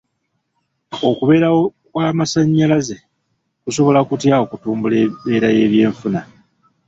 [1.09, 2.97] Okubeerawo kw'amasannyalaze
[3.63, 6.19] kusobola kutya okutumbula embeera y'ebyenfuna?